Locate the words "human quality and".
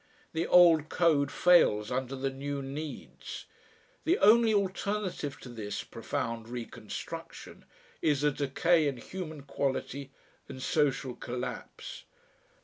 8.97-10.59